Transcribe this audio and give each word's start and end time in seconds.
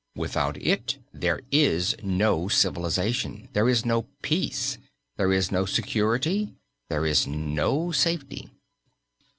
Without 0.15 0.57
it 0.57 0.97
there 1.13 1.41
is 1.51 1.93
no 2.01 2.47
civilization, 2.47 3.49
there 3.53 3.69
is 3.69 3.85
no 3.85 4.07
peace, 4.23 4.79
there 5.17 5.31
is 5.31 5.51
no 5.51 5.63
security, 5.67 6.55
there 6.89 7.05
is 7.05 7.27
no 7.27 7.91
safety. 7.91 8.49